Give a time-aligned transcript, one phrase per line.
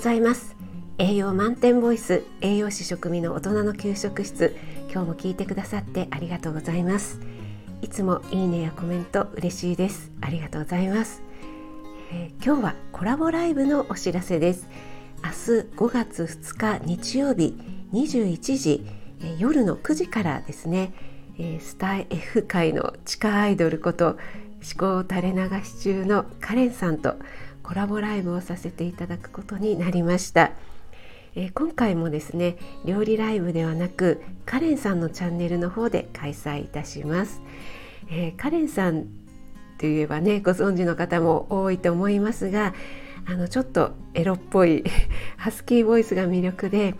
[0.00, 0.56] ざいます。
[0.96, 4.56] 栄養満点ボイス栄養士食味の大人の給食室。
[4.90, 7.20] 今日も聞いてくださってありがとうございます。
[7.82, 10.10] いつもいいねやコメント嬉しいです。
[10.22, 11.22] ありがとうございます、
[12.12, 14.68] えー、今日はコラボライブのお知らせです。
[15.22, 15.34] 明日
[15.76, 17.58] 5月2日日曜日
[17.92, 18.86] 21時、
[19.20, 20.94] えー、夜の9時からですね、
[21.38, 24.16] えー、スター F 界の地下アイドルこと
[24.62, 27.16] 思考垂れ流し中のカレンさんと
[27.70, 30.50] コラボライブをさせていただくことになりました、
[31.36, 37.40] えー、今回もですね料理ライブではなくカレンさんのチャンネルの方で開催いたします、
[38.10, 39.06] えー、カレンさん
[39.78, 42.74] といえばねご存知の方も多いと思いますが
[43.24, 44.82] あのちょっとエロっぽい
[45.38, 46.96] ハスキーボイスが魅力で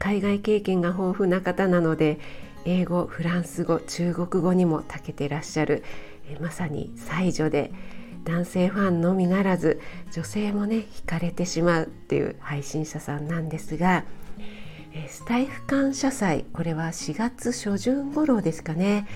[0.00, 2.18] 海外経験が豊富な方なので
[2.64, 5.84] 英語フランス語中国語にも長けてらっしゃる
[6.40, 7.70] まさに才女で
[8.24, 9.80] 男性ファンのみならず
[10.12, 14.04] 女性もね惹かれてしまうっていう配信者さんなんですが
[15.08, 19.06] スタイフ感謝祭これは4月初旬頃ですかね。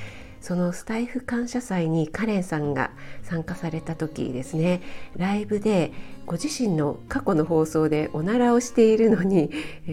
[0.40, 4.80] そのスタイフ感謝祭にカレンさんが参加された時ですね。
[5.16, 5.92] ライブで
[6.24, 9.50] ご自身の過去の放送でおならをしているのに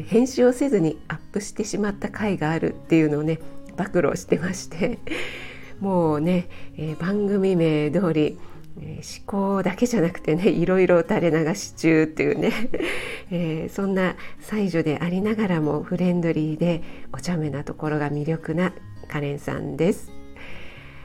[0.07, 3.39] 編集をせずにアップしてしまった回があるっていうのをね
[3.77, 4.99] 暴露してまして。
[5.79, 6.47] もうね、
[6.77, 8.39] えー、番組名通り、
[8.75, 12.51] 思考だけじゃなくてね いろいろ垂れ流し中っていうね、
[13.31, 18.73] えー、そんな才女でありながらもフレンドリーでお茶目なところが魅力な
[19.07, 20.11] カレンさんです。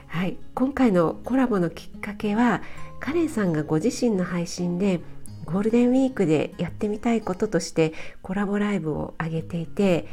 [0.07, 2.63] はい、今回のコラボのきっかけは
[2.99, 5.01] カレンさんがご自身の配信で
[5.45, 10.07] ゴールデンウィークでやってみたいこととしてコラボライブを上げていて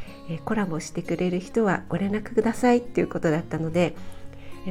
[0.44, 3.96] コラボしてくれる人はご連絡くださいっていうことだったので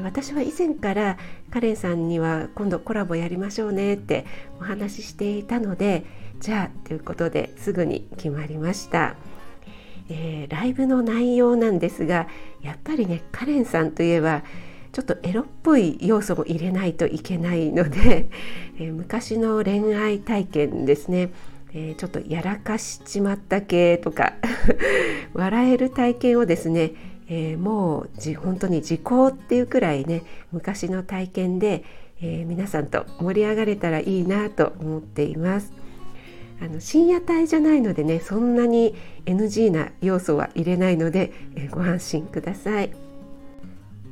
[0.03, 1.19] 私は以前から
[1.51, 4.27] カレンさんには今度コラボやりましょうねって
[4.61, 6.05] お話ししていたので
[6.41, 9.17] じゃあということですぐに決まりました、
[10.09, 12.27] えー、ライブの内容なんですが
[12.63, 14.43] やっぱりねカレンさんといえば
[14.95, 18.29] ちょっとエロっぽい要素も入れないといけないので、
[18.79, 21.31] えー、昔の恋愛体験ですね。
[21.75, 24.35] え、ちょっとやらかしちまった系とか
[25.35, 26.93] 笑える体験をですね
[27.37, 30.23] えー、もうじ本当に時効っていうくらいね
[30.53, 31.83] 昔の体験で、
[32.21, 35.73] えー、皆さんと盛り上がれたらいいなと思っています。
[36.63, 38.95] あの深夜帯じゃないのでねそんなに
[39.27, 42.93] NG な要素は入れないので、えー、ご安心ください。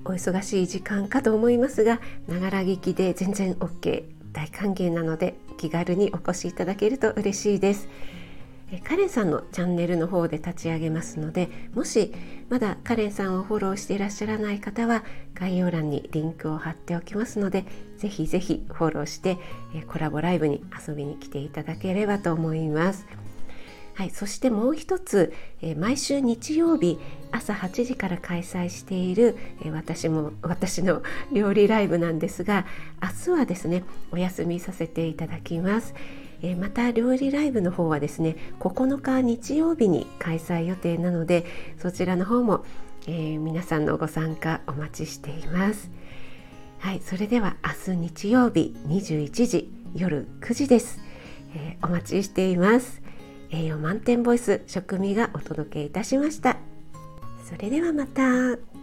[0.04, 7.88] お忙しい時間かと思いますがながら聞きで全然 OK 大歓迎なので気軽にお越しいただけると嬉しいです。
[8.80, 12.12] カレンさんのチャンネルの方で立ち上げますのでもし
[12.48, 17.66] まだカレンさんをフォローしていらっしゃらない方は概要欄にリンクを貼っておきますので
[17.98, 19.38] ぜひぜひフォローして
[19.88, 23.06] コラボライブに遊びに来ていただければと思います。
[23.94, 26.98] はい、そしてもう一つ、え毎週日曜日
[27.30, 32.64] 朝8時から開催している、え私も私の料理ライブなんですが
[33.02, 35.94] 明日はですねお休みさせていただきます。
[36.42, 41.44] えまた料理ライブの方はですね9日日曜日に開催予定なので
[41.78, 42.64] そちらの方も、
[43.06, 45.90] えー、皆さんのご参加お待ちしています。
[46.78, 50.98] はいそれでは明日日曜日21時夜9時です、
[51.54, 53.00] えー、お待ちしています。
[53.50, 56.56] 栄養満点ボイス食味がお届けいたしました。
[57.44, 58.81] それではまた。